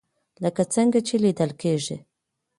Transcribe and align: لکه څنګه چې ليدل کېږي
لکه 0.43 0.61
څنګه 0.73 0.99
چې 1.07 1.15
ليدل 1.23 1.51
کېږي 1.61 1.97